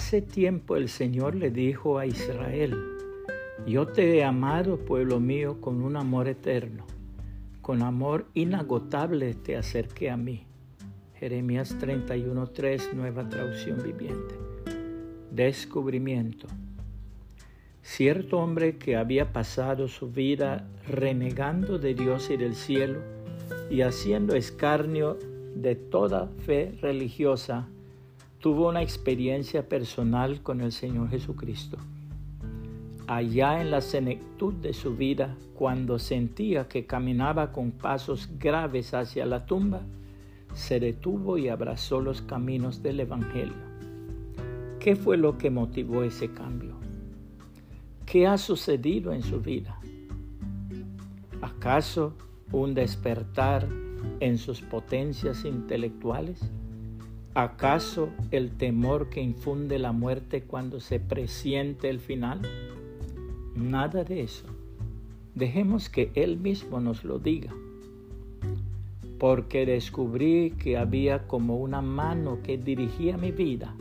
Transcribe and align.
Hace 0.00 0.22
tiempo 0.22 0.76
el 0.76 0.88
Señor 0.88 1.34
le 1.34 1.50
dijo 1.50 1.98
a 1.98 2.06
Israel, 2.06 2.74
yo 3.66 3.86
te 3.86 4.16
he 4.16 4.24
amado, 4.24 4.78
pueblo 4.78 5.20
mío, 5.20 5.60
con 5.60 5.82
un 5.82 5.94
amor 5.94 6.26
eterno, 6.26 6.86
con 7.60 7.82
amor 7.82 8.26
inagotable 8.32 9.34
te 9.34 9.58
acerqué 9.58 10.08
a 10.10 10.16
mí. 10.16 10.46
Jeremías 11.16 11.76
31.3, 11.78 12.94
nueva 12.94 13.28
traducción 13.28 13.82
viviente. 13.82 14.36
Descubrimiento. 15.30 16.46
Cierto 17.82 18.38
hombre 18.38 18.78
que 18.78 18.96
había 18.96 19.34
pasado 19.34 19.86
su 19.86 20.10
vida 20.10 20.66
renegando 20.88 21.78
de 21.78 21.92
Dios 21.92 22.30
y 22.30 22.38
del 22.38 22.54
cielo 22.54 23.00
y 23.68 23.82
haciendo 23.82 24.34
escarnio 24.34 25.18
de 25.54 25.74
toda 25.76 26.28
fe 26.46 26.72
religiosa, 26.80 27.68
tuvo 28.40 28.70
una 28.70 28.80
experiencia 28.80 29.68
personal 29.68 30.42
con 30.42 30.62
el 30.62 30.72
Señor 30.72 31.10
Jesucristo. 31.10 31.76
Allá 33.06 33.60
en 33.60 33.70
la 33.70 33.82
senectud 33.82 34.54
de 34.54 34.72
su 34.72 34.96
vida, 34.96 35.36
cuando 35.54 35.98
sentía 35.98 36.66
que 36.66 36.86
caminaba 36.86 37.52
con 37.52 37.70
pasos 37.70 38.30
graves 38.38 38.94
hacia 38.94 39.26
la 39.26 39.44
tumba, 39.44 39.82
se 40.54 40.80
detuvo 40.80 41.36
y 41.36 41.48
abrazó 41.48 42.00
los 42.00 42.22
caminos 42.22 42.82
del 42.82 43.00
Evangelio. 43.00 43.70
¿Qué 44.78 44.96
fue 44.96 45.18
lo 45.18 45.36
que 45.36 45.50
motivó 45.50 46.02
ese 46.02 46.32
cambio? 46.32 46.76
¿Qué 48.06 48.26
ha 48.26 48.38
sucedido 48.38 49.12
en 49.12 49.22
su 49.22 49.40
vida? 49.40 49.78
¿Acaso 51.42 52.14
un 52.52 52.72
despertar 52.72 53.68
en 54.20 54.38
sus 54.38 54.62
potencias 54.62 55.44
intelectuales? 55.44 56.50
¿Acaso 57.34 58.08
el 58.32 58.50
temor 58.50 59.08
que 59.08 59.20
infunde 59.20 59.78
la 59.78 59.92
muerte 59.92 60.42
cuando 60.42 60.80
se 60.80 60.98
presiente 60.98 61.88
el 61.88 62.00
final? 62.00 62.40
Nada 63.54 64.02
de 64.02 64.22
eso. 64.22 64.46
Dejemos 65.36 65.88
que 65.88 66.10
Él 66.16 66.38
mismo 66.38 66.80
nos 66.80 67.04
lo 67.04 67.20
diga. 67.20 67.54
Porque 69.20 69.64
descubrí 69.64 70.56
que 70.58 70.76
había 70.76 71.28
como 71.28 71.58
una 71.58 71.80
mano 71.80 72.40
que 72.42 72.58
dirigía 72.58 73.16
mi 73.16 73.30
vida, 73.30 73.76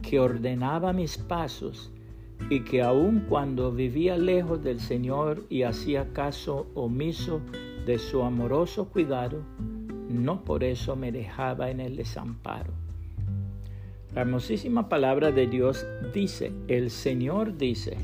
que 0.00 0.18
ordenaba 0.18 0.94
mis 0.94 1.18
pasos 1.18 1.92
y 2.48 2.60
que 2.60 2.80
aun 2.80 3.26
cuando 3.28 3.70
vivía 3.70 4.16
lejos 4.16 4.64
del 4.64 4.80
Señor 4.80 5.42
y 5.50 5.64
hacía 5.64 6.14
caso 6.14 6.68
omiso 6.74 7.42
de 7.84 7.98
su 7.98 8.22
amoroso 8.22 8.88
cuidado, 8.88 9.42
no 10.08 10.44
por 10.44 10.64
eso 10.64 10.96
me 10.96 11.12
dejaba 11.12 11.70
en 11.70 11.80
el 11.80 11.96
desamparo. 11.96 12.72
La 14.14 14.22
hermosísima 14.22 14.88
palabra 14.88 15.32
de 15.32 15.46
Dios 15.46 15.86
dice, 16.14 16.50
el 16.66 16.90
Señor 16.90 17.58
dice, 17.58 17.96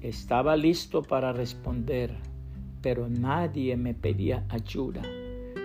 estaba 0.00 0.56
listo 0.56 1.02
para 1.02 1.32
responder, 1.32 2.14
pero 2.80 3.08
nadie 3.08 3.76
me 3.76 3.94
pedía 3.94 4.44
ayuda. 4.48 5.02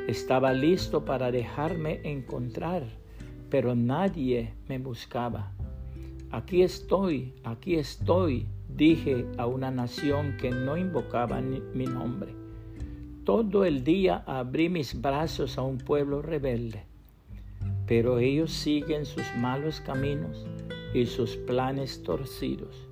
Estaba 0.07 0.53
listo 0.53 1.05
para 1.05 1.31
dejarme 1.31 2.01
encontrar, 2.03 2.83
pero 3.49 3.75
nadie 3.75 4.53
me 4.67 4.79
buscaba. 4.79 5.51
Aquí 6.31 6.63
estoy, 6.63 7.35
aquí 7.43 7.75
estoy, 7.75 8.47
dije 8.75 9.27
a 9.37 9.45
una 9.45 9.69
nación 9.69 10.35
que 10.37 10.49
no 10.49 10.77
invocaba 10.77 11.41
mi 11.41 11.85
nombre. 11.85 12.38
Todo 13.29 13.63
el 13.63 13.83
día 13.83 14.23
abrí 14.25 14.69
mis 14.69 14.99
brazos 14.99 15.59
a 15.59 15.61
un 15.61 15.77
pueblo 15.77 16.23
rebelde, 16.23 16.85
pero 17.85 18.17
ellos 18.17 18.51
siguen 18.51 19.05
sus 19.05 19.23
malos 19.37 19.81
caminos 19.81 20.47
y 20.95 21.05
sus 21.05 21.37
planes 21.37 22.01
torcidos. 22.01 22.87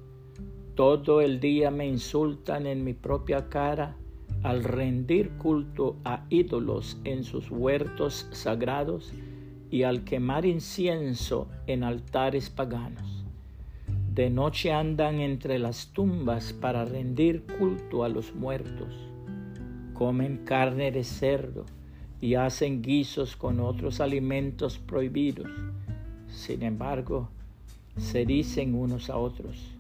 Todo 0.76 1.22
el 1.22 1.40
día 1.40 1.72
me 1.72 1.88
insultan 1.88 2.68
en 2.68 2.84
mi 2.84 2.94
propia 2.94 3.50
cara 3.50 3.98
al 4.44 4.64
rendir 4.64 5.32
culto 5.40 5.96
a 6.06 6.24
ídolos 6.30 7.00
en 7.04 7.24
sus 7.24 7.50
huertos 7.50 8.28
sagrados 8.32 9.14
y 9.72 9.82
al 9.82 10.04
quemar 10.04 10.46
incienso 10.46 11.48
en 11.66 11.84
altares 11.84 12.52
paganos. 12.52 13.26
De 14.14 14.30
noche 14.30 14.72
andan 14.72 15.20
entre 15.20 15.58
las 15.58 15.88
tumbas 15.94 16.54
para 16.54 16.86
rendir 16.86 17.42
culto 17.58 18.04
a 18.04 18.10
los 18.10 18.36
muertos 18.36 19.07
comen 19.98 20.38
carne 20.46 20.92
de 20.92 21.04
cerdo 21.04 21.66
y 22.22 22.36
hacen 22.36 22.82
guisos 22.82 23.36
con 23.36 23.60
otros 23.60 24.00
alimentos 24.00 24.78
prohibidos. 24.78 25.50
Sin 26.28 26.62
embargo, 26.62 27.30
se 27.98 28.26
dicen 28.26 28.76
unos 28.76 29.10
a 29.10 29.18
otros, 29.18 29.74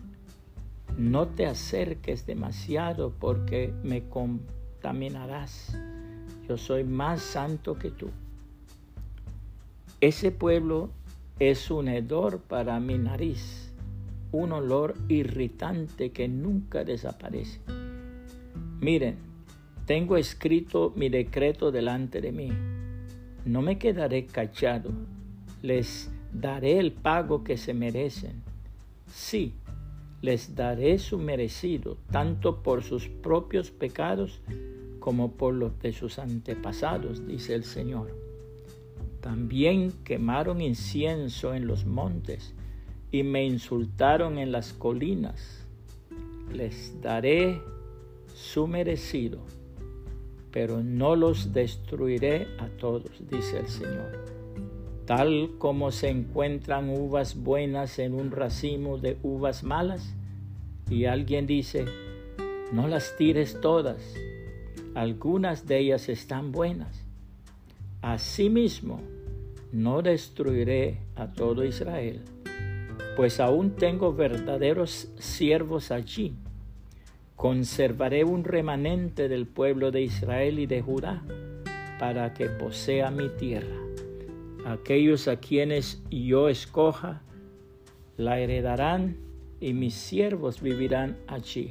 no 0.98 1.28
te 1.28 1.46
acerques 1.46 2.26
demasiado 2.26 3.14
porque 3.20 3.72
me 3.84 4.10
contaminarás. 4.10 5.78
Yo 6.48 6.58
soy 6.58 6.84
más 6.84 7.22
santo 7.22 7.78
que 7.78 7.92
tú. 7.92 8.10
Ese 10.02 10.32
pueblo 10.32 10.90
es 11.40 11.70
un 11.70 11.90
hedor 11.90 12.40
para 12.40 12.80
mi 12.80 12.98
nariz, 12.98 13.72
un 14.32 14.52
olor 14.52 14.96
irritante 15.10 16.12
que 16.12 16.28
nunca 16.28 16.84
desaparece. 16.84 17.62
Miren, 18.80 19.27
tengo 19.88 20.18
escrito 20.18 20.92
mi 20.98 21.08
decreto 21.08 21.72
delante 21.72 22.20
de 22.20 22.34
mí. 22.34 22.52
No 23.46 23.62
me 23.62 23.80
quedaré 23.80 24.26
callado. 24.26 24.92
Les 25.62 26.12
daré 26.34 26.78
el 26.78 26.92
pago 26.92 27.46
que 27.46 27.56
se 27.56 27.74
merecen. 27.74 28.44
Sí, 29.10 29.54
les 30.22 30.56
daré 30.56 31.00
su 31.00 31.18
merecido, 31.18 31.98
tanto 32.12 32.62
por 32.64 32.84
sus 32.84 33.08
propios 33.08 33.72
pecados 33.72 34.42
como 35.00 35.32
por 35.32 35.54
los 35.54 35.80
de 35.80 35.94
sus 35.94 36.20
antepasados, 36.20 37.26
dice 37.26 37.56
el 37.56 37.64
Señor. 37.64 38.14
También 39.22 39.94
quemaron 40.04 40.60
incienso 40.60 41.54
en 41.54 41.66
los 41.66 41.86
montes 41.86 42.54
y 43.10 43.24
me 43.24 43.46
insultaron 43.46 44.38
en 44.38 44.52
las 44.52 44.74
colinas. 44.74 45.66
Les 46.52 47.00
daré 47.02 47.62
su 48.34 48.68
merecido 48.68 49.40
pero 50.58 50.82
no 50.82 51.16
los 51.16 51.54
destruiré 51.54 52.48
a 52.58 52.66
todos, 52.80 53.12
dice 53.30 53.60
el 53.60 53.68
Señor. 53.68 54.26
Tal 55.06 55.52
como 55.60 55.92
se 55.92 56.10
encuentran 56.10 56.90
uvas 56.90 57.36
buenas 57.36 58.00
en 58.00 58.16
un 58.16 58.32
racimo 58.32 58.98
de 58.98 59.20
uvas 59.22 59.64
malas, 59.64 60.16
y 60.90 61.06
alguien 61.06 61.46
dice, 61.46 61.86
no 62.72 62.88
las 62.88 63.16
tires 63.18 63.62
todas, 63.62 64.16
algunas 64.96 65.68
de 65.68 65.78
ellas 65.78 66.10
están 66.10 66.52
buenas. 66.52 67.06
Asimismo, 68.02 69.00
no 69.72 70.02
destruiré 70.02 71.02
a 71.16 71.34
todo 71.34 71.66
Israel, 71.66 72.24
pues 73.16 73.40
aún 73.40 73.76
tengo 73.76 74.12
verdaderos 74.12 75.08
siervos 75.20 75.92
allí 75.92 76.34
Conservaré 77.38 78.24
un 78.24 78.44
remanente 78.44 79.30
del 79.30 79.46
pueblo 79.46 79.92
de 79.92 80.02
Israel 80.02 80.58
y 80.58 80.66
de 80.66 80.82
Judá 80.82 81.22
para 82.00 82.34
que 82.34 82.48
posea 82.48 83.12
mi 83.12 83.30
tierra. 83.30 83.78
Aquellos 84.66 85.28
a 85.28 85.40
quienes 85.40 86.02
yo 86.10 86.50
escoja 86.50 87.22
la 88.18 88.40
heredarán 88.40 89.18
y 89.60 89.74
mis 89.74 89.94
siervos 89.94 90.64
vivirán 90.64 91.16
allí. 91.28 91.70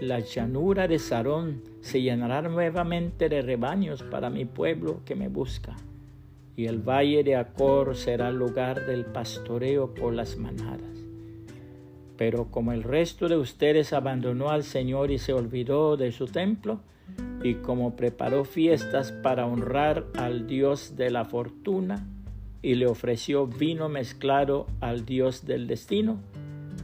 La 0.00 0.20
llanura 0.20 0.86
de 0.86 1.00
Sarón 1.00 1.64
se 1.80 2.00
llenará 2.00 2.42
nuevamente 2.42 3.28
de 3.28 3.42
rebaños 3.42 4.04
para 4.04 4.30
mi 4.30 4.44
pueblo 4.44 5.00
que 5.04 5.16
me 5.16 5.26
busca, 5.26 5.74
y 6.54 6.66
el 6.66 6.78
valle 6.78 7.24
de 7.24 7.34
Acor 7.34 7.96
será 7.96 8.30
lugar 8.30 8.86
del 8.86 9.06
pastoreo 9.06 9.92
por 9.92 10.14
las 10.14 10.36
manadas. 10.36 11.07
Pero 12.18 12.50
como 12.50 12.72
el 12.72 12.82
resto 12.82 13.28
de 13.28 13.36
ustedes 13.36 13.94
abandonó 13.94 14.50
al 14.50 14.64
Señor 14.64 15.10
y 15.12 15.18
se 15.18 15.32
olvidó 15.32 15.96
de 15.96 16.12
su 16.12 16.26
templo, 16.26 16.80
y 17.42 17.54
como 17.54 17.96
preparó 17.96 18.44
fiestas 18.44 19.12
para 19.12 19.46
honrar 19.46 20.04
al 20.16 20.46
Dios 20.48 20.96
de 20.96 21.10
la 21.10 21.24
fortuna, 21.24 22.06
y 22.60 22.74
le 22.74 22.88
ofreció 22.88 23.46
vino 23.46 23.88
mezclado 23.88 24.66
al 24.80 25.06
Dios 25.06 25.46
del 25.46 25.68
destino, 25.68 26.18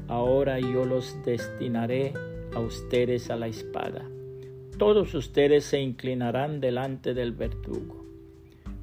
ahora 0.07 0.61
yo 0.61 0.85
los 0.85 1.17
destinaré 1.25 2.15
a 2.55 2.61
ustedes 2.61 3.29
a 3.29 3.37
la 3.37 3.49
espada. 3.49 4.09
Todos 4.79 5.15
ustedes 5.15 5.65
se 5.65 5.81
inclinarán 5.81 6.61
delante 6.61 7.13
del 7.13 7.33
verdugo. 7.33 8.05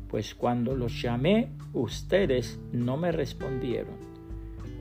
Pues 0.09 0.35
cuando 0.35 0.75
los 0.75 1.01
llamé, 1.01 1.51
ustedes 1.71 2.59
no 2.73 2.97
me 2.97 3.13
respondieron. 3.13 3.95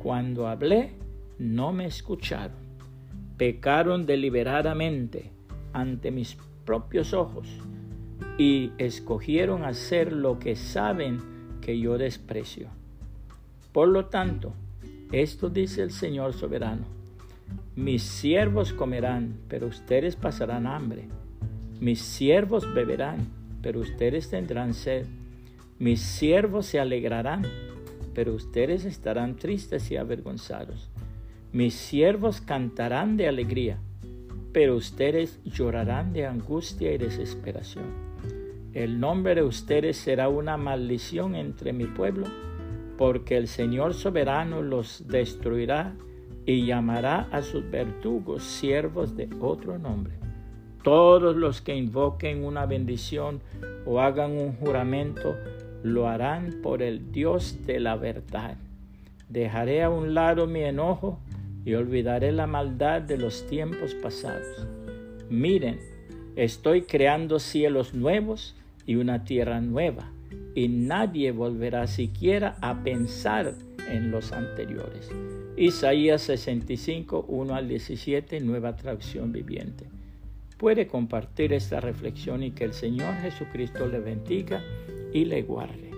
Cuando 0.03 0.49
hablé, 0.49 1.00
no 1.41 1.73
me 1.73 1.87
escucharon. 1.87 2.59
Pecaron 3.39 4.05
deliberadamente 4.05 5.33
ante 5.73 6.11
mis 6.11 6.37
propios 6.67 7.15
ojos 7.15 7.49
y 8.37 8.73
escogieron 8.77 9.65
hacer 9.65 10.13
lo 10.13 10.39
que 10.39 10.55
saben 10.55 11.19
que 11.63 11.81
yo 11.81 11.97
desprecio. 11.97 12.69
Por 13.73 13.89
lo 13.89 14.07
tanto, 14.07 14.53
Esto 15.13 15.49
dice 15.49 15.83
el 15.83 15.91
Señor 15.91 16.35
soberano. 16.35 16.85
Mis 17.75 18.05
siervos 18.05 18.73
comerán, 18.73 19.41
pero 19.49 19.67
ustedes 19.67 20.15
pasarán 20.15 20.69
hambre. 20.69 21.09
Mis 21.81 22.01
siervos 22.01 22.73
beberán, 22.75 23.27
pero 23.61 23.81
ustedes 23.81 24.31
tendrán 24.31 24.73
sed. 24.73 25.07
Mis 25.81 26.01
siervos 26.01 26.67
se 26.67 26.79
alegrarán, 26.79 27.45
pero 28.15 28.35
ustedes 28.35 28.85
estarán 28.85 29.35
tristes 29.35 29.91
y 29.91 29.97
avergonzados. 29.97 30.91
Mis 31.53 31.75
siervos 31.75 32.41
cantarán 32.41 33.17
de 33.17 33.27
alegría, 33.27 33.77
pero 34.53 34.77
ustedes 34.77 35.41
llorarán 35.45 36.13
de 36.13 36.25
angustia 36.25 36.93
y 36.93 36.99
desesperación. 36.99 37.87
El 38.73 39.01
nombre 39.01 39.35
de 39.35 39.43
ustedes 39.43 39.97
será 39.97 40.29
una 40.29 40.57
maldición 40.57 41.35
entre 41.35 41.73
mi 41.73 41.87
pueblo, 41.87 42.29
porque 42.97 43.37
el 43.37 43.49
Señor 43.49 43.95
soberano 43.95 44.63
los 44.63 45.09
destruirá 45.09 45.97
y 46.47 46.67
llamará 46.67 47.27
a 47.33 47.43
sus 47.43 47.69
verdugos 47.69 48.45
siervos 48.45 49.17
de 49.17 49.29
otro 49.41 49.77
nombre. 49.77 50.15
Todos 50.85 51.35
los 51.35 51.61
que 51.61 51.75
invoquen 51.75 52.45
una 52.45 52.65
bendición 52.65 53.41
o 53.85 53.99
hagan 53.99 54.39
un 54.39 54.53
juramento, 54.53 55.35
lo 55.83 56.07
harán 56.07 56.61
por 56.63 56.81
el 56.81 57.11
Dios 57.11 57.67
de 57.67 57.81
la 57.81 57.97
verdad. 57.97 58.57
Dejaré 59.29 59.83
a 59.83 59.91
un 59.91 60.15
lado 60.15 60.47
mi 60.47 60.63
enojo 60.63 61.19
y 61.65 61.75
olvidaré 61.75 62.33
la 62.33 62.47
maldad 62.47 63.03
de 63.03 63.19
los 63.19 63.47
tiempos 63.47 63.95
pasados. 63.95 64.67
Miren, 65.29 65.79
estoy 66.37 66.83
creando 66.83 67.39
cielos 67.39 67.95
nuevos 67.95 68.57
y 68.87 68.97
una 68.97 69.25
tierra 69.25 69.61
nueva, 69.61 70.11
y 70.55 70.69
nadie 70.69 71.33
volverá 71.33 71.87
siquiera 71.87 72.57
a 72.61 72.83
pensar 72.83 73.55
en 73.89 74.11
los 74.11 74.33
anteriores. 74.33 75.11
Isaías 75.57 76.23
65, 76.23 77.27
1 77.29 77.55
al 77.55 77.69
17, 77.69 78.41
nueva 78.41 78.77
traducción 78.77 79.33
viviente. 79.33 79.87
Puede 80.57 80.87
compartir 80.87 81.53
esta 81.53 81.81
reflexión 81.81 82.43
y 82.43 82.51
que 82.51 82.65
el 82.65 82.73
Señor 82.73 83.15
Jesucristo 83.17 83.87
le 83.87 84.01
bendiga 84.01 84.63
y 85.13 85.25
le 85.25 85.43
guarde. 85.43 85.90